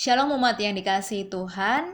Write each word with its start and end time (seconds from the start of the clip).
Shalom 0.00 0.32
umat 0.40 0.56
yang 0.56 0.80
dikasihi 0.80 1.28
Tuhan. 1.28 1.92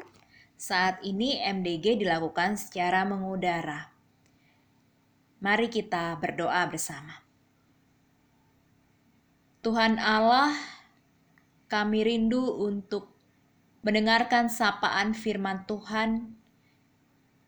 Saat 0.55 1.03
ini 1.03 1.43
MDG 1.43 1.99
dilakukan 1.99 2.55
secara 2.55 3.03
mengudara. 3.03 3.91
Mari 5.43 5.67
kita 5.67 6.15
berdoa 6.15 6.63
bersama. 6.71 7.19
Tuhan 9.59 9.99
Allah, 9.99 10.55
kami 11.67 12.07
rindu 12.07 12.47
untuk 12.63 13.11
mendengarkan 13.83 14.55
sapaan 14.55 15.11
firman 15.11 15.67
Tuhan 15.67 16.31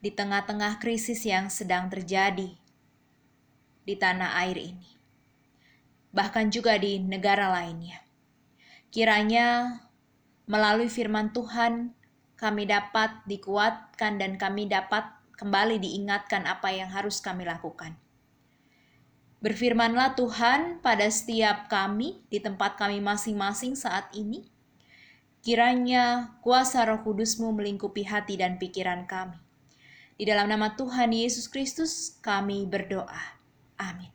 di 0.02 0.10
tengah-tengah 0.10 0.82
krisis 0.82 1.22
yang 1.22 1.54
sedang 1.54 1.86
terjadi 1.86 2.50
di 3.86 3.94
tanah 3.94 4.34
air 4.42 4.58
ini, 4.58 4.90
bahkan 6.10 6.50
juga 6.50 6.74
di 6.82 6.98
negara 6.98 7.46
lainnya. 7.46 8.02
Kiranya 8.90 9.86
melalui 10.48 10.88
firman 10.88 11.30
Tuhan 11.36 11.92
kami 12.40 12.64
dapat 12.64 13.22
dikuatkan 13.28 14.16
dan 14.16 14.40
kami 14.40 14.66
dapat 14.66 15.04
kembali 15.36 15.76
diingatkan 15.78 16.48
apa 16.48 16.72
yang 16.72 16.88
harus 16.88 17.20
kami 17.20 17.44
lakukan. 17.44 17.94
Berfirmanlah 19.38 20.18
Tuhan 20.18 20.82
pada 20.82 21.06
setiap 21.06 21.70
kami 21.70 22.26
di 22.26 22.42
tempat 22.42 22.74
kami 22.74 22.98
masing-masing 22.98 23.78
saat 23.78 24.10
ini. 24.10 24.50
Kiranya 25.44 26.34
kuasa 26.42 26.82
roh 26.82 27.06
kudusmu 27.06 27.54
melingkupi 27.54 28.02
hati 28.02 28.34
dan 28.34 28.58
pikiran 28.58 29.06
kami. 29.06 29.38
Di 30.18 30.26
dalam 30.26 30.50
nama 30.50 30.74
Tuhan 30.74 31.14
Yesus 31.14 31.46
Kristus 31.46 32.18
kami 32.18 32.66
berdoa. 32.66 33.38
Amin. 33.78 34.10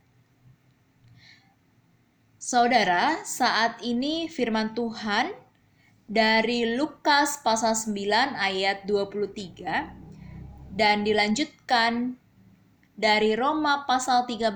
Saudara, 2.36 3.24
saat 3.24 3.80
ini 3.80 4.28
firman 4.28 4.76
Tuhan 4.76 5.32
dari 6.08 6.76
Lukas 6.76 7.40
pasal 7.40 7.80
9 7.80 8.36
ayat 8.36 8.84
23 8.84 10.76
dan 10.76 11.08
dilanjutkan 11.08 12.20
dari 12.94 13.34
Roma 13.34 13.88
pasal 13.88 14.28
13 14.28 14.52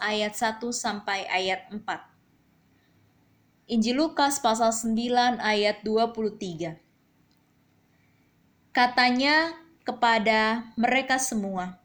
ayat 0.00 0.32
1 0.32 0.62
sampai 0.70 1.26
ayat 1.28 1.68
4. 1.72 1.82
Injil 3.64 3.96
Lukas 3.96 4.38
pasal 4.44 4.70
9 4.70 5.40
ayat 5.40 5.80
23. 5.82 6.76
Katanya 8.74 9.56
kepada 9.86 10.68
mereka 10.76 11.16
semua, 11.16 11.80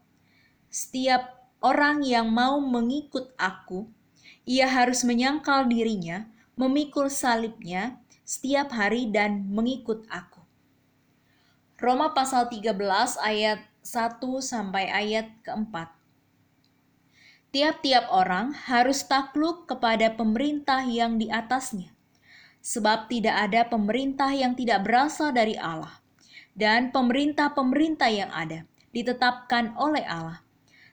setiap 0.68 1.40
orang 1.64 2.04
yang 2.04 2.28
mau 2.28 2.60
mengikut 2.60 3.32
aku, 3.36 3.88
ia 4.44 4.68
harus 4.68 5.04
menyangkal 5.04 5.68
dirinya, 5.68 6.28
memikul 6.56 7.08
salibnya, 7.08 7.96
setiap 8.30 8.70
hari 8.70 9.10
dan 9.10 9.50
mengikut 9.50 10.06
aku. 10.06 10.38
Roma 11.82 12.14
pasal 12.14 12.46
13 12.46 12.78
ayat 13.18 13.58
1 13.82 14.22
sampai 14.38 14.86
ayat 14.86 15.34
keempat. 15.42 15.90
Tiap-tiap 17.50 18.06
orang 18.14 18.54
harus 18.70 19.02
takluk 19.02 19.66
kepada 19.66 20.14
pemerintah 20.14 20.86
yang 20.86 21.18
di 21.18 21.26
atasnya, 21.26 21.90
sebab 22.62 23.10
tidak 23.10 23.50
ada 23.50 23.66
pemerintah 23.66 24.30
yang 24.30 24.54
tidak 24.54 24.86
berasal 24.86 25.34
dari 25.34 25.58
Allah, 25.58 25.98
dan 26.54 26.94
pemerintah-pemerintah 26.94 28.14
yang 28.14 28.30
ada 28.30 28.62
ditetapkan 28.94 29.74
oleh 29.74 30.06
Allah. 30.06 30.46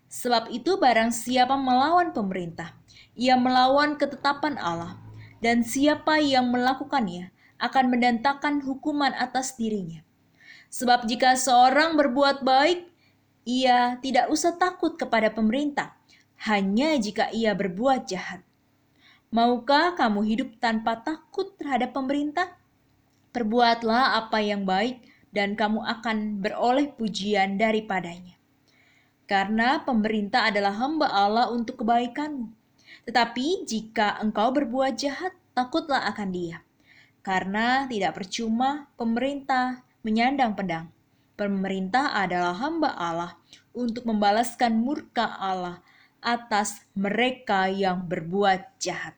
Sebab 0.09 0.49
itu 0.49 0.81
barang 0.81 1.13
siapa 1.13 1.53
melawan 1.53 2.17
pemerintah, 2.17 2.73
ia 3.13 3.37
melawan 3.37 3.93
ketetapan 3.93 4.57
Allah, 4.57 4.97
dan 5.43 5.61
siapa 5.61 6.17
yang 6.21 6.49
melakukannya 6.49 7.29
akan 7.57 7.85
mendantakan 7.89 8.61
hukuman 8.61 9.13
atas 9.17 9.57
dirinya. 9.57 10.01
Sebab 10.67 11.07
jika 11.07 11.33
seorang 11.39 11.95
berbuat 11.95 12.43
baik, 12.43 12.85
ia 13.47 13.95
tidak 14.03 14.27
usah 14.27 14.59
takut 14.59 14.99
kepada 14.99 15.31
pemerintah, 15.31 15.95
hanya 16.43 16.99
jika 16.99 17.31
ia 17.31 17.55
berbuat 17.55 18.03
jahat. 18.09 18.43
Maukah 19.31 19.95
kamu 19.95 20.23
hidup 20.27 20.49
tanpa 20.59 20.99
takut 20.99 21.55
terhadap 21.55 21.95
pemerintah? 21.95 22.51
Perbuatlah 23.31 24.19
apa 24.19 24.43
yang 24.43 24.67
baik, 24.67 25.03
dan 25.31 25.53
kamu 25.53 25.85
akan 25.85 26.41
beroleh 26.41 26.89
pujian 26.97 27.61
daripadanya. 27.61 28.35
Karena 29.27 29.83
pemerintah 29.83 30.49
adalah 30.49 30.73
hamba 30.79 31.11
Allah 31.11 31.51
untuk 31.51 31.83
kebaikanmu. 31.83 32.56
Tetapi 33.07 33.63
jika 33.63 34.19
engkau 34.19 34.51
berbuat 34.51 34.99
jahat, 34.99 35.31
takutlah 35.55 36.03
akan 36.11 36.29
Dia, 36.35 36.59
karena 37.23 37.87
tidak 37.87 38.19
percuma 38.19 38.91
pemerintah 38.99 39.87
menyandang 40.03 40.59
pedang. 40.59 40.91
Pemerintah 41.39 42.11
adalah 42.11 42.51
hamba 42.59 42.91
Allah 42.99 43.39
untuk 43.71 44.03
membalaskan 44.03 44.75
murka 44.75 45.39
Allah 45.39 45.79
atas 46.19 46.83
mereka 46.91 47.71
yang 47.71 48.03
berbuat 48.03 48.75
jahat. 48.81 49.15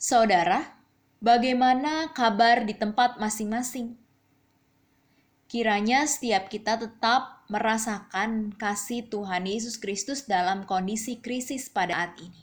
Saudara, 0.00 0.80
bagaimana 1.20 2.08
kabar 2.16 2.64
di 2.64 2.72
tempat 2.72 3.20
masing-masing? 3.20 3.98
Kiranya 5.50 6.08
setiap 6.08 6.48
kita 6.48 6.78
tetap 6.78 7.35
merasakan 7.46 8.50
kasih 8.58 9.06
Tuhan 9.06 9.46
Yesus 9.46 9.78
Kristus 9.78 10.26
dalam 10.26 10.66
kondisi 10.66 11.22
krisis 11.22 11.70
pada 11.70 11.94
saat 11.94 12.18
ini. 12.18 12.42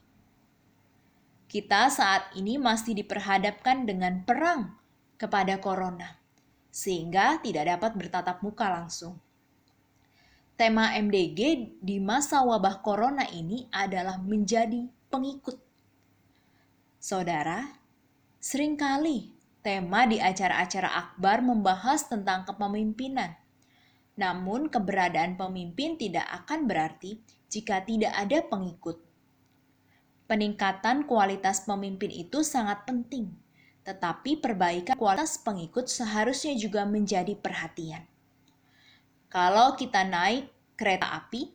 Kita 1.51 1.91
saat 1.91 2.33
ini 2.33 2.57
masih 2.57 2.97
diperhadapkan 2.97 3.85
dengan 3.85 4.23
perang 4.23 4.73
kepada 5.19 5.59
corona, 5.61 6.17
sehingga 6.73 7.37
tidak 7.43 7.77
dapat 7.77 7.91
bertatap 7.99 8.41
muka 8.41 8.71
langsung. 8.71 9.19
Tema 10.57 10.95
MDG 10.95 11.73
di 11.83 11.97
masa 11.99 12.41
wabah 12.41 12.81
corona 12.81 13.27
ini 13.29 13.69
adalah 13.69 14.17
menjadi 14.17 14.87
pengikut. 15.11 15.59
Saudara, 16.97 17.67
sering 18.39 18.79
kali 18.79 19.35
tema 19.61 20.07
di 20.07 20.23
acara-acara 20.23 20.89
akbar 20.89 21.43
membahas 21.43 22.07
tentang 22.07 22.47
kepemimpinan 22.47 23.42
namun, 24.13 24.69
keberadaan 24.69 25.33
pemimpin 25.33 25.97
tidak 25.97 26.29
akan 26.43 26.69
berarti 26.69 27.17
jika 27.49 27.81
tidak 27.81 28.13
ada 28.13 28.45
pengikut. 28.45 29.01
Peningkatan 30.29 31.09
kualitas 31.09 31.65
pemimpin 31.65 32.13
itu 32.13 32.45
sangat 32.45 32.85
penting, 32.85 33.33
tetapi 33.81 34.37
perbaikan 34.37 34.93
kualitas 34.93 35.41
pengikut 35.41 35.89
seharusnya 35.89 36.53
juga 36.53 36.85
menjadi 36.85 37.33
perhatian. 37.33 38.05
Kalau 39.33 39.73
kita 39.73 40.05
naik 40.05 40.45
kereta 40.77 41.09
api, 41.17 41.49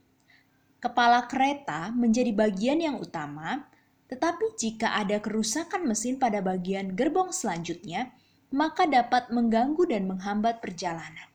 kepala 0.82 1.30
kereta 1.30 1.94
menjadi 1.94 2.34
bagian 2.34 2.82
yang 2.82 2.98
utama, 2.98 3.70
tetapi 4.10 4.58
jika 4.58 4.98
ada 4.98 5.22
kerusakan 5.22 5.86
mesin 5.86 6.18
pada 6.18 6.42
bagian 6.42 6.98
gerbong 6.98 7.30
selanjutnya, 7.30 8.10
maka 8.50 8.88
dapat 8.88 9.30
mengganggu 9.30 9.84
dan 9.86 10.10
menghambat 10.10 10.58
perjalanan. 10.58 11.28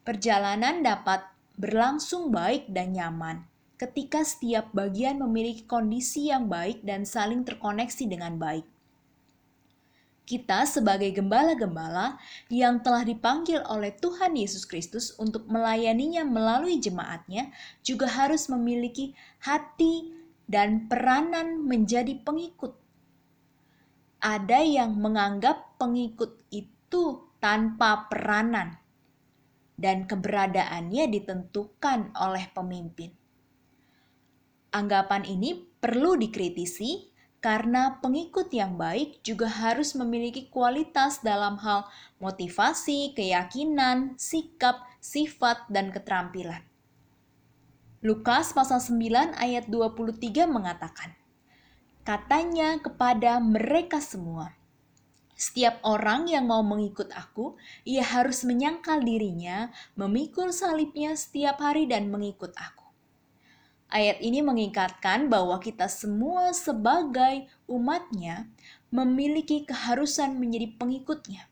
Perjalanan 0.00 0.80
dapat 0.80 1.28
berlangsung 1.60 2.32
baik 2.32 2.72
dan 2.72 2.96
nyaman 2.96 3.44
ketika 3.76 4.20
setiap 4.24 4.72
bagian 4.72 5.20
memiliki 5.20 5.64
kondisi 5.68 6.32
yang 6.32 6.48
baik 6.48 6.80
dan 6.84 7.08
saling 7.08 7.44
terkoneksi 7.44 8.04
dengan 8.08 8.40
baik. 8.40 8.64
Kita 10.24 10.64
sebagai 10.64 11.12
gembala-gembala 11.12 12.16
yang 12.48 12.80
telah 12.80 13.04
dipanggil 13.04 13.60
oleh 13.68 13.92
Tuhan 13.92 14.40
Yesus 14.40 14.64
Kristus 14.64 15.16
untuk 15.20 15.44
melayaninya 15.48 16.24
melalui 16.24 16.80
jemaatnya 16.80 17.52
juga 17.84 18.08
harus 18.08 18.48
memiliki 18.48 19.12
hati 19.42 20.16
dan 20.48 20.88
peranan 20.88 21.60
menjadi 21.64 22.16
pengikut. 22.24 22.72
Ada 24.20 24.64
yang 24.64 24.96
menganggap 24.96 25.76
pengikut 25.76 26.40
itu 26.48 27.26
tanpa 27.40 28.08
peranan 28.08 28.80
dan 29.80 30.04
keberadaannya 30.04 31.08
ditentukan 31.08 32.12
oleh 32.12 32.44
pemimpin. 32.52 33.16
Anggapan 34.70 35.24
ini 35.24 35.56
perlu 35.80 36.20
dikritisi 36.20 37.08
karena 37.40 37.96
pengikut 38.04 38.52
yang 38.52 38.76
baik 38.76 39.24
juga 39.24 39.48
harus 39.48 39.96
memiliki 39.96 40.52
kualitas 40.52 41.24
dalam 41.24 41.56
hal 41.64 41.88
motivasi, 42.20 43.16
keyakinan, 43.16 44.20
sikap, 44.20 44.84
sifat, 45.00 45.64
dan 45.72 45.88
keterampilan. 45.88 46.60
Lukas 48.04 48.52
pasal 48.52 48.84
9 48.84 49.40
ayat 49.40 49.72
23 49.72 50.44
mengatakan, 50.44 51.16
Katanya 52.04 52.80
kepada 52.80 53.40
mereka 53.40 54.00
semua, 54.00 54.56
setiap 55.40 55.80
orang 55.88 56.28
yang 56.28 56.44
mau 56.44 56.60
mengikut 56.60 57.08
aku, 57.16 57.56
ia 57.88 58.04
harus 58.04 58.44
menyangkal 58.44 59.00
dirinya, 59.00 59.72
memikul 59.96 60.52
salibnya 60.52 61.16
setiap 61.16 61.64
hari 61.64 61.88
dan 61.88 62.12
mengikut 62.12 62.52
aku. 62.60 62.84
Ayat 63.88 64.20
ini 64.20 64.44
mengingatkan 64.44 65.32
bahwa 65.32 65.56
kita 65.56 65.88
semua 65.88 66.52
sebagai 66.52 67.48
umatnya 67.64 68.52
memiliki 68.92 69.64
keharusan 69.64 70.36
menjadi 70.36 70.76
pengikutnya. 70.76 71.48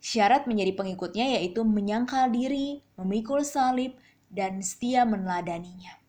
Syarat 0.00 0.48
menjadi 0.48 0.72
pengikutnya 0.72 1.36
yaitu 1.36 1.68
menyangkal 1.68 2.32
diri, 2.32 2.80
memikul 2.96 3.44
salib, 3.44 3.92
dan 4.32 4.64
setia 4.64 5.04
meneladaninya. 5.04 6.00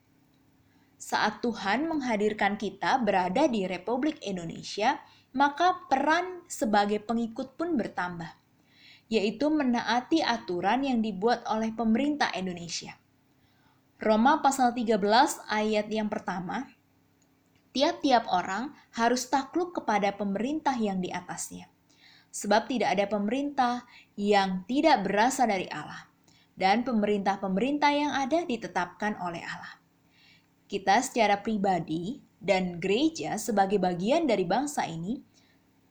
Saat 0.95 1.43
Tuhan 1.43 1.91
menghadirkan 1.91 2.55
kita 2.55 2.97
berada 3.03 3.45
di 3.51 3.67
Republik 3.67 4.17
Indonesia, 4.23 4.97
maka 5.35 5.83
peran 5.91 6.45
sebagai 6.47 7.03
pengikut 7.03 7.59
pun 7.59 7.75
bertambah, 7.75 8.31
yaitu 9.07 9.47
menaati 9.47 10.23
aturan 10.23 10.83
yang 10.83 10.99
dibuat 10.99 11.43
oleh 11.47 11.71
pemerintah 11.71 12.31
Indonesia. 12.35 12.95
Roma 13.97 14.45
pasal 14.45 14.77
13 14.77 15.01
ayat 15.49 15.87
yang 15.89 16.05
pertama, 16.05 16.69
tiap-tiap 17.73 18.29
orang 18.29 18.77
harus 18.93 19.25
takluk 19.25 19.73
kepada 19.73 20.13
pemerintah 20.13 20.77
yang 20.77 21.01
di 21.01 21.09
atasnya. 21.09 21.65
Sebab 22.29 22.69
tidak 22.69 22.93
ada 22.93 23.05
pemerintah 23.09 23.73
yang 24.13 24.61
tidak 24.69 25.01
berasal 25.01 25.49
dari 25.49 25.65
Allah, 25.73 26.05
dan 26.53 26.85
pemerintah-pemerintah 26.85 27.91
yang 27.93 28.11
ada 28.13 28.45
ditetapkan 28.45 29.17
oleh 29.21 29.41
Allah. 29.41 29.81
Kita 30.67 30.99
secara 30.99 31.39
pribadi 31.39 32.26
dan 32.37 32.77
gereja 32.77 33.35
sebagai 33.41 33.81
bagian 33.81 34.29
dari 34.29 34.45
bangsa 34.45 34.85
ini, 34.85 35.21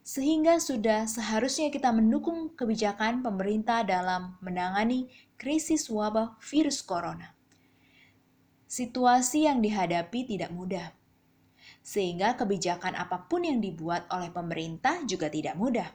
sehingga 0.07 0.63
sudah 0.63 1.11
seharusnya 1.11 1.67
kita 1.67 1.91
mendukung 1.91 2.55
kebijakan 2.55 3.27
pemerintah 3.27 3.83
dalam 3.83 4.39
menangani 4.39 5.11
krisis 5.35 5.91
wabah 5.91 6.39
virus 6.39 6.79
corona. 6.87 7.35
Situasi 8.71 9.51
yang 9.51 9.59
dihadapi 9.59 10.27
tidak 10.27 10.55
mudah, 10.55 10.95
sehingga 11.83 12.39
kebijakan 12.39 12.95
apa 12.95 13.27
pun 13.27 13.43
yang 13.47 13.59
dibuat 13.59 14.07
oleh 14.15 14.31
pemerintah 14.31 15.03
juga 15.07 15.27
tidak 15.27 15.59
mudah. 15.59 15.91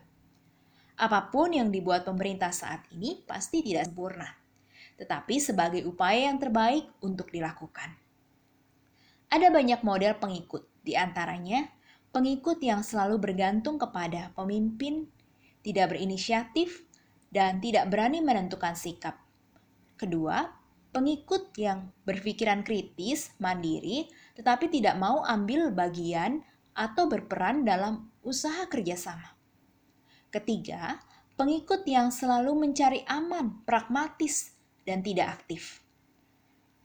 Apa 1.00 1.32
pun 1.32 1.56
yang 1.56 1.72
dibuat 1.72 2.04
pemerintah 2.04 2.52
saat 2.52 2.84
ini 2.92 3.24
pasti 3.24 3.64
tidak 3.64 3.88
sempurna, 3.88 4.28
tetapi 5.00 5.40
sebagai 5.40 5.88
upaya 5.88 6.28
yang 6.32 6.40
terbaik 6.40 6.88
untuk 7.00 7.32
dilakukan. 7.32 8.01
Ada 9.32 9.48
banyak 9.48 9.80
model 9.88 10.20
pengikut, 10.20 10.68
di 10.84 11.00
antaranya 11.00 11.72
pengikut 12.12 12.60
yang 12.60 12.84
selalu 12.84 13.32
bergantung 13.32 13.80
kepada 13.80 14.36
pemimpin, 14.36 15.08
tidak 15.64 15.96
berinisiatif, 15.96 16.84
dan 17.32 17.64
tidak 17.64 17.88
berani 17.88 18.20
menentukan 18.20 18.76
sikap. 18.76 19.16
Kedua, 19.96 20.52
pengikut 20.92 21.56
yang 21.56 21.96
berpikiran 22.04 22.68
kritis, 22.68 23.32
mandiri, 23.40 24.12
tetapi 24.36 24.68
tidak 24.68 25.00
mau 25.00 25.24
ambil 25.24 25.72
bagian 25.72 26.44
atau 26.76 27.08
berperan 27.08 27.64
dalam 27.64 28.12
usaha 28.28 28.68
kerjasama. 28.68 29.32
Ketiga, 30.28 31.00
pengikut 31.40 31.88
yang 31.88 32.12
selalu 32.12 32.68
mencari 32.68 33.08
aman, 33.08 33.64
pragmatis, 33.64 34.56
dan 34.84 35.00
tidak 35.00 35.40
aktif. 35.40 35.80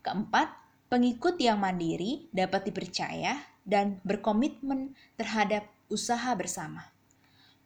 Keempat, 0.07 0.66
pengikut 0.87 1.39
yang 1.43 1.59
mandiri 1.59 2.31
dapat 2.31 2.71
dipercaya 2.71 3.43
dan 3.67 3.99
berkomitmen 4.07 4.95
terhadap 5.19 5.67
usaha 5.91 6.31
bersama. 6.39 6.95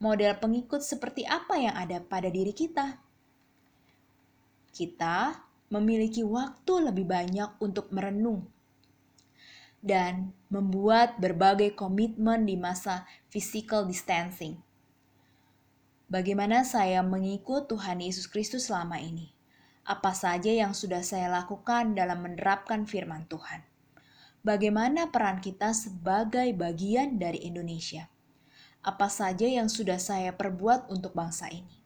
Model 0.01 0.33
pengikut 0.41 0.81
seperti 0.81 1.29
apa 1.29 1.61
yang 1.61 1.77
ada 1.77 2.01
pada 2.01 2.33
diri 2.33 2.57
kita? 2.57 2.97
Kita 4.73 5.37
memiliki 5.69 6.25
waktu 6.25 6.89
lebih 6.89 7.05
banyak 7.05 7.61
untuk 7.61 7.93
merenung 7.93 8.49
dan 9.81 10.33
membuat 10.53 11.17
berbagai 11.21 11.77
komitmen 11.77 12.45
di 12.45 12.57
masa 12.57 13.09
physical 13.29 13.85
distancing. 13.89 14.61
Bagaimana 16.11 16.65
saya 16.65 17.01
mengikut 17.05 17.69
Tuhan 17.69 18.01
Yesus 18.01 18.29
Kristus 18.29 18.69
selama 18.69 19.01
ini? 19.01 19.33
Apa 19.91 20.15
saja 20.15 20.55
yang 20.55 20.71
sudah 20.71 21.03
saya 21.03 21.27
lakukan 21.27 21.99
dalam 21.99 22.23
menerapkan 22.23 22.87
firman 22.87 23.27
Tuhan? 23.27 23.67
bagaimana 24.41 25.13
peran 25.13 25.39
kita 25.45 25.77
sebagai 25.77 26.49
bagian 26.57 27.21
dari 27.21 27.45
Indonesia. 27.45 28.09
Apa 28.81 29.13
saja 29.13 29.45
yang 29.45 29.69
sudah 29.69 30.01
saya 30.01 30.33
perbuat 30.33 30.89
untuk 30.89 31.13
bangsa 31.13 31.53
ini. 31.53 31.77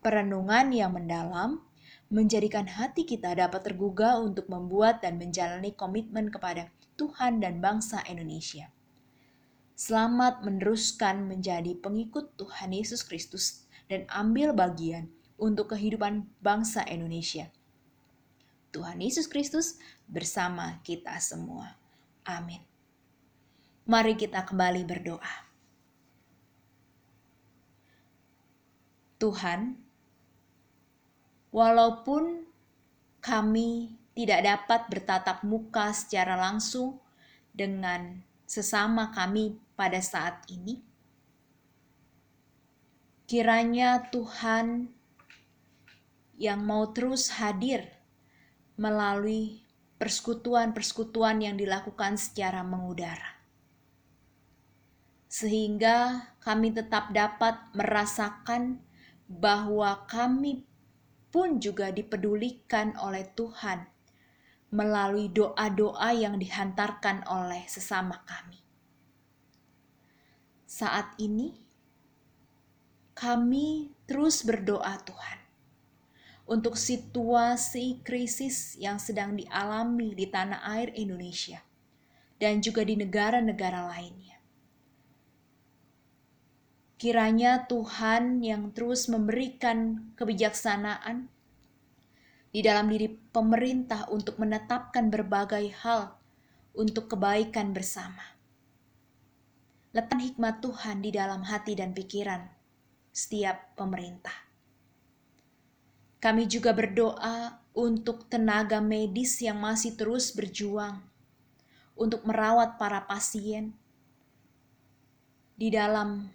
Perenungan 0.00 0.72
yang 0.72 0.96
mendalam 0.96 1.60
menjadikan 2.08 2.64
hati 2.64 3.04
kita 3.04 3.36
dapat 3.36 3.68
tergugah 3.68 4.16
untuk 4.24 4.48
membuat 4.48 5.04
dan 5.04 5.20
menjalani 5.20 5.76
komitmen 5.76 6.32
kepada 6.32 6.72
Tuhan 6.96 7.44
dan 7.44 7.60
bangsa 7.60 8.00
Indonesia. 8.08 8.72
Selamat 9.76 10.40
meneruskan 10.40 11.28
menjadi 11.28 11.76
pengikut 11.76 12.34
Tuhan 12.40 12.72
Yesus 12.72 13.04
Kristus 13.04 13.68
dan 13.92 14.08
ambil 14.08 14.56
bagian 14.56 15.12
untuk 15.38 15.72
kehidupan 15.72 16.26
bangsa 16.42 16.82
Indonesia. 16.90 17.46
Tuhan 18.74 19.00
Yesus 19.00 19.30
Kristus 19.30 19.80
bersama 20.04 20.82
kita 20.84 21.16
semua. 21.22 21.78
Amin. 22.28 22.60
Mari 23.88 24.18
kita 24.20 24.44
kembali 24.44 24.84
berdoa. 24.84 25.48
Tuhan, 29.18 29.74
walaupun 31.50 32.44
kami 33.18 33.96
tidak 34.12 34.40
dapat 34.44 34.80
bertatap 34.92 35.42
muka 35.42 35.90
secara 35.90 36.38
langsung 36.38 37.00
dengan 37.50 38.22
sesama 38.46 39.10
kami 39.10 39.58
pada 39.74 39.98
saat 39.98 40.44
ini, 40.52 40.84
kiranya 43.26 44.06
Tuhan 44.12 44.97
yang 46.38 46.62
mau 46.62 46.94
terus 46.94 47.34
hadir 47.34 47.84
melalui 48.78 49.66
persekutuan-persekutuan 49.98 51.42
yang 51.42 51.58
dilakukan 51.58 52.14
secara 52.14 52.62
mengudara. 52.62 53.42
Sehingga 55.26 56.30
kami 56.38 56.72
tetap 56.72 57.10
dapat 57.10 57.58
merasakan 57.74 58.80
bahwa 59.28 60.06
kami 60.08 60.64
pun 61.28 61.60
juga 61.60 61.92
dipedulikan 61.92 62.96
oleh 62.96 63.28
Tuhan 63.36 63.84
melalui 64.72 65.28
doa-doa 65.28 66.14
yang 66.16 66.40
dihantarkan 66.40 67.26
oleh 67.28 67.66
sesama 67.68 68.24
kami. 68.24 68.60
Saat 70.68 71.16
ini, 71.20 71.56
kami 73.16 73.90
terus 74.06 74.44
berdoa, 74.44 74.94
Tuhan, 75.02 75.37
untuk 76.48 76.80
situasi 76.80 78.00
krisis 78.00 78.72
yang 78.80 78.96
sedang 78.96 79.36
dialami 79.36 80.16
di 80.16 80.24
tanah 80.24 80.64
air 80.64 80.88
Indonesia 80.96 81.60
dan 82.40 82.64
juga 82.64 82.88
di 82.88 82.96
negara-negara 82.96 83.84
lainnya. 83.92 84.40
Kiranya 86.98 87.68
Tuhan 87.68 88.42
yang 88.42 88.72
terus 88.74 89.06
memberikan 89.06 90.10
kebijaksanaan 90.16 91.30
di 92.50 92.64
dalam 92.64 92.90
diri 92.90 93.12
pemerintah 93.12 94.08
untuk 94.08 94.40
menetapkan 94.40 95.12
berbagai 95.12 95.68
hal 95.84 96.16
untuk 96.74 97.12
kebaikan 97.12 97.76
bersama. 97.76 98.24
Letakkan 99.92 100.20
hikmat 100.24 100.64
Tuhan 100.64 101.04
di 101.04 101.12
dalam 101.12 101.44
hati 101.44 101.76
dan 101.76 101.92
pikiran 101.94 102.50
setiap 103.14 103.78
pemerintah 103.78 104.47
kami 106.28 106.44
juga 106.44 106.76
berdoa 106.76 107.56
untuk 107.72 108.28
tenaga 108.28 108.84
medis 108.84 109.40
yang 109.40 109.64
masih 109.64 109.96
terus 109.96 110.28
berjuang 110.36 111.00
untuk 111.96 112.20
merawat 112.28 112.76
para 112.76 113.08
pasien 113.08 113.72
di 115.56 115.72
dalam 115.72 116.28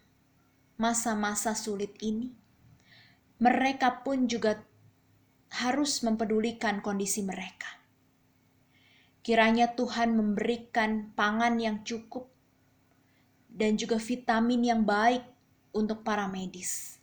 masa-masa 0.82 1.54
sulit 1.54 1.94
ini. 2.02 2.34
Mereka 3.38 4.02
pun 4.02 4.26
juga 4.26 4.66
harus 5.62 6.02
mempedulikan 6.02 6.82
kondisi 6.82 7.22
mereka. 7.22 7.70
Kiranya 9.22 9.78
Tuhan 9.78 10.18
memberikan 10.18 11.14
pangan 11.14 11.62
yang 11.62 11.86
cukup 11.86 12.34
dan 13.46 13.78
juga 13.78 14.02
vitamin 14.02 14.74
yang 14.74 14.82
baik 14.82 15.22
untuk 15.70 16.02
para 16.02 16.26
medis 16.26 17.03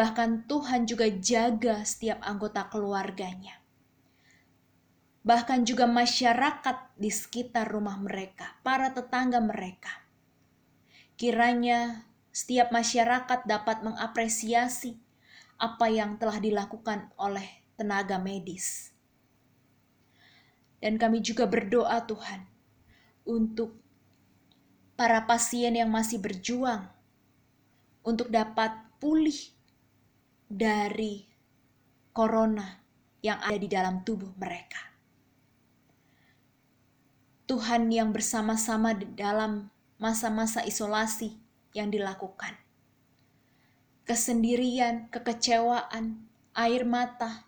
Bahkan 0.00 0.48
Tuhan 0.48 0.88
juga 0.88 1.12
jaga 1.12 1.84
setiap 1.84 2.24
anggota 2.24 2.72
keluarganya. 2.72 3.60
Bahkan 5.20 5.68
juga 5.68 5.84
masyarakat 5.84 6.96
di 6.96 7.12
sekitar 7.12 7.68
rumah 7.68 8.00
mereka, 8.00 8.56
para 8.64 8.96
tetangga 8.96 9.44
mereka. 9.44 9.92
Kiranya 11.20 12.08
setiap 12.32 12.72
masyarakat 12.72 13.44
dapat 13.44 13.84
mengapresiasi 13.84 14.96
apa 15.60 15.92
yang 15.92 16.16
telah 16.16 16.40
dilakukan 16.40 17.12
oleh 17.20 17.44
tenaga 17.76 18.16
medis. 18.16 18.96
Dan 20.80 20.96
kami 20.96 21.20
juga 21.20 21.44
berdoa 21.44 22.00
Tuhan 22.08 22.48
untuk 23.28 23.76
para 24.96 25.28
pasien 25.28 25.76
yang 25.76 25.92
masih 25.92 26.16
berjuang 26.16 26.88
untuk 28.00 28.32
dapat 28.32 28.72
pulih 28.96 29.59
dari 30.50 31.22
corona 32.10 32.66
yang 33.22 33.38
ada 33.38 33.54
di 33.54 33.70
dalam 33.70 34.02
tubuh 34.02 34.34
mereka. 34.34 34.82
Tuhan 37.46 37.86
yang 37.94 38.10
bersama-sama 38.10 38.98
di 38.98 39.06
dalam 39.14 39.70
masa-masa 40.02 40.66
isolasi 40.66 41.38
yang 41.70 41.94
dilakukan. 41.94 42.58
Kesendirian, 44.02 45.06
kekecewaan, 45.14 46.26
air 46.58 46.82
mata. 46.82 47.46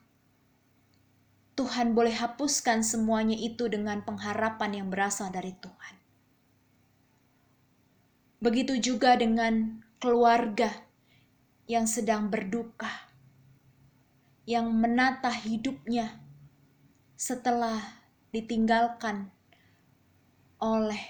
Tuhan 1.58 1.98
boleh 1.98 2.14
hapuskan 2.14 2.86
semuanya 2.86 3.34
itu 3.34 3.66
dengan 3.66 4.06
pengharapan 4.06 4.82
yang 4.82 4.88
berasal 4.94 5.34
dari 5.34 5.54
Tuhan. 5.58 5.94
Begitu 8.42 8.78
juga 8.78 9.14
dengan 9.18 9.82
keluarga 10.02 10.70
yang 11.72 11.88
sedang 11.88 12.28
berduka, 12.28 13.08
yang 14.44 14.68
menata 14.76 15.32
hidupnya 15.32 16.20
setelah 17.16 17.80
ditinggalkan 18.28 19.32
oleh 20.60 21.00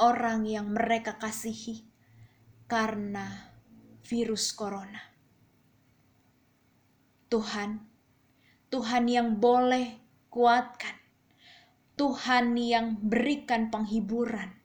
orang 0.00 0.48
yang 0.48 0.72
mereka 0.72 1.20
kasihi 1.20 1.84
karena 2.64 3.52
virus 4.00 4.48
corona. 4.56 5.12
Tuhan, 7.28 7.84
Tuhan 8.72 9.04
yang 9.12 9.36
boleh 9.36 10.00
kuatkan, 10.32 10.96
Tuhan 12.00 12.56
yang 12.56 12.96
berikan 12.96 13.68
penghiburan, 13.68 14.56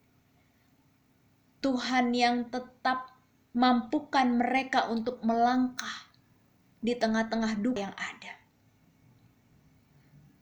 Tuhan 1.60 2.16
yang 2.16 2.48
tetap 2.48 3.15
mampukan 3.56 4.36
mereka 4.36 4.92
untuk 4.92 5.24
melangkah 5.24 6.12
di 6.84 6.92
tengah-tengah 6.92 7.56
duka 7.64 7.88
yang 7.88 7.96
ada. 7.96 8.36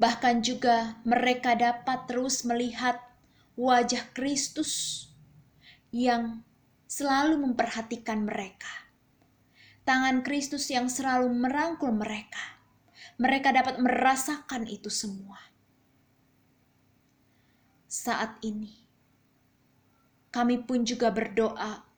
Bahkan 0.01 0.41
juga 0.41 0.97
mereka 1.05 1.53
dapat 1.53 2.09
terus 2.09 2.41
melihat 2.41 2.97
wajah 3.53 4.09
Kristus 4.17 5.05
yang 5.93 6.41
selalu 6.89 7.37
memperhatikan 7.37 8.25
mereka. 8.25 8.89
Tangan 9.85 10.25
Kristus 10.25 10.73
yang 10.73 10.89
selalu 10.89 11.29
merangkul 11.29 11.93
mereka. 11.93 12.57
Mereka 13.21 13.53
dapat 13.53 13.77
merasakan 13.77 14.65
itu 14.65 14.89
semua. 14.89 15.37
Saat 17.85 18.41
ini, 18.41 18.73
kami 20.33 20.65
pun 20.65 20.81
juga 20.81 21.13
berdoa 21.13 21.92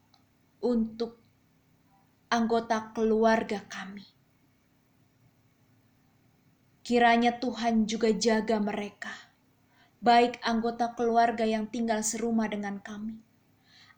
untuk 0.66 1.22
anggota 2.34 2.90
keluarga 2.98 3.62
kami. 3.70 4.02
Kiranya 6.82 7.38
Tuhan 7.38 7.86
juga 7.86 8.10
jaga 8.10 8.58
mereka, 8.58 9.14
baik 10.02 10.42
anggota 10.42 10.98
keluarga 10.98 11.46
yang 11.46 11.70
tinggal 11.70 12.02
serumah 12.02 12.50
dengan 12.50 12.82
kami, 12.82 13.22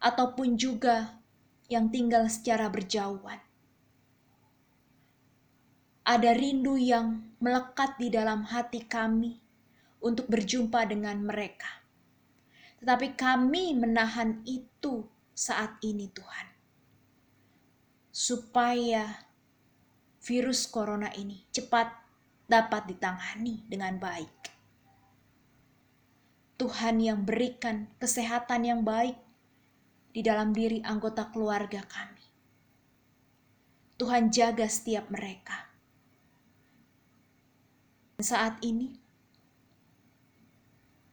ataupun 0.03 0.59
juga 0.59 1.24
yang 1.71 1.88
tinggal 1.88 2.27
secara 2.27 2.67
berjauhan. 2.67 3.39
Ada 6.03 6.36
rindu 6.36 6.75
yang 6.75 7.36
melekat 7.39 7.95
di 7.95 8.12
dalam 8.12 8.43
hati 8.47 8.83
kami 8.83 9.39
untuk 10.03 10.27
berjumpa 10.31 10.88
dengan 10.88 11.19
mereka 11.24 11.88
tetapi 12.77 13.17
kami 13.17 13.74
menahan 13.74 14.45
itu 14.45 15.05
saat 15.33 15.81
ini 15.81 16.09
Tuhan. 16.13 16.56
Supaya 18.17 19.29
virus 20.25 20.65
corona 20.65 21.13
ini 21.13 21.45
cepat 21.53 21.93
dapat 22.50 22.89
ditangani 22.89 23.62
dengan 23.69 24.01
baik. 24.01 24.33
Tuhan 26.57 26.97
yang 26.97 27.21
berikan 27.21 27.86
kesehatan 28.01 28.65
yang 28.65 28.81
baik 28.81 29.21
di 30.09 30.25
dalam 30.25 30.50
diri 30.50 30.81
anggota 30.81 31.29
keluarga 31.29 31.86
kami. 31.86 32.25
Tuhan 34.01 34.33
jaga 34.33 34.65
setiap 34.65 35.13
mereka. 35.13 35.69
Saat 38.17 38.65
ini, 38.65 38.97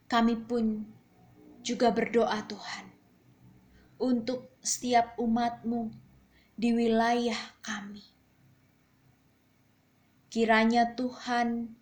kami 0.09 0.41
pun 0.41 0.89
juga 1.61 1.93
berdoa 1.93 2.41
Tuhan 2.49 2.85
untuk 4.01 4.57
setiap 4.65 5.13
umatmu 5.21 6.04
di 6.55 6.71
wilayah 6.71 7.59
kami. 7.59 7.99
Kiranya 10.31 10.95
Tuhan 10.95 11.75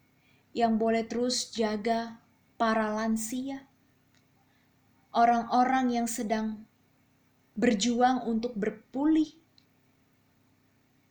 yang 0.54 0.82
boleh 0.82 1.06
terus 1.06 1.54
jaga 1.54 2.18
para 2.58 2.90
lansia, 2.90 3.70
orang-orang 5.14 5.94
yang 6.02 6.08
sedang 6.10 6.66
berjuang 7.54 8.26
untuk 8.26 8.58
berpulih, 8.58 9.30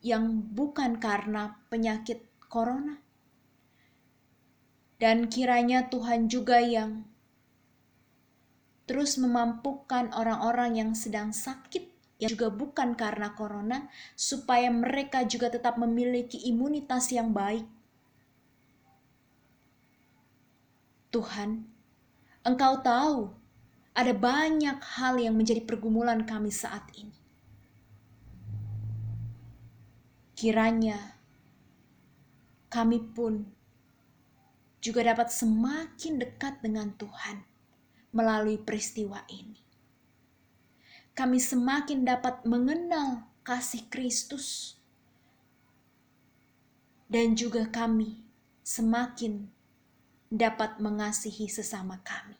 yang 0.03 0.43
bukan 0.43 0.99
karena 0.99 1.55
penyakit 1.71 2.23
corona, 2.51 2.99
dan 4.99 5.31
kiranya 5.31 5.87
Tuhan 5.87 6.27
juga 6.27 6.59
yang 6.59 7.07
terus 8.83 9.15
memampukan 9.15 10.11
orang-orang 10.11 10.75
yang 10.75 10.91
sedang 10.91 11.31
sakit 11.31 11.92
yang 12.23 12.31
juga 12.31 12.47
bukan 12.47 12.95
karena 12.95 13.35
corona 13.35 13.91
supaya 14.15 14.71
mereka 14.71 15.27
juga 15.27 15.51
tetap 15.51 15.75
memiliki 15.75 16.39
imunitas 16.47 17.11
yang 17.11 17.35
baik. 17.35 17.67
Tuhan, 21.11 21.67
Engkau 22.43 22.79
tahu 22.81 23.31
ada 23.93 24.11
banyak 24.11 24.81
hal 24.97 25.21
yang 25.21 25.37
menjadi 25.37 25.61
pergumulan 25.61 26.25
kami 26.25 26.49
saat 26.49 26.83
ini. 26.97 27.13
Kiranya 30.33 30.97
kami 32.73 32.99
pun 32.99 33.45
juga 34.83 35.05
dapat 35.07 35.31
semakin 35.31 36.19
dekat 36.19 36.59
dengan 36.59 36.91
Tuhan 36.99 37.47
melalui 38.11 38.59
peristiwa 38.59 39.23
ini. 39.31 39.62
Kami 41.13 41.37
semakin 41.37 42.09
dapat 42.09 42.41
mengenal 42.41 43.29
kasih 43.45 43.85
Kristus, 43.93 44.81
dan 47.05 47.37
juga 47.37 47.69
kami 47.69 48.25
semakin 48.65 49.45
dapat 50.33 50.81
mengasihi 50.81 51.45
sesama 51.45 52.01
kami. 52.01 52.33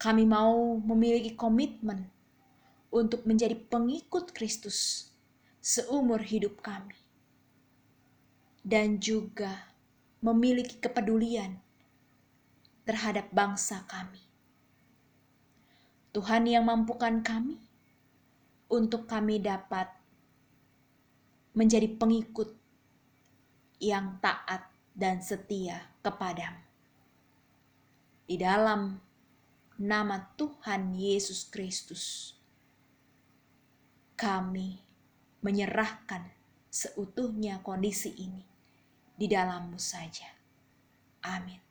Kami 0.00 0.24
mau 0.24 0.80
memiliki 0.80 1.36
komitmen 1.36 2.08
untuk 2.88 3.28
menjadi 3.28 3.52
pengikut 3.68 4.32
Kristus 4.32 5.12
seumur 5.60 6.24
hidup 6.24 6.64
kami, 6.64 6.96
dan 8.64 8.96
juga 8.96 9.68
memiliki 10.24 10.80
kepedulian 10.80 11.60
terhadap 12.88 13.28
bangsa 13.36 13.84
kami. 13.84 14.25
Tuhan 16.16 16.48
yang 16.48 16.64
mampukan 16.64 17.20
kami 17.20 17.60
untuk 18.72 19.04
kami 19.04 19.36
dapat 19.36 19.84
menjadi 21.52 21.92
pengikut 21.92 22.56
yang 23.84 24.16
taat 24.24 24.64
dan 24.96 25.20
setia 25.20 25.92
kepadamu. 26.00 26.64
Di 28.24 28.40
dalam 28.40 28.96
nama 29.76 30.32
Tuhan 30.40 30.96
Yesus 30.96 31.52
Kristus, 31.52 32.32
kami 34.16 34.80
menyerahkan 35.44 36.32
seutuhnya 36.72 37.60
kondisi 37.60 38.16
ini 38.16 38.40
di 39.12 39.28
dalammu 39.28 39.76
saja. 39.76 40.32
Amin. 41.28 41.65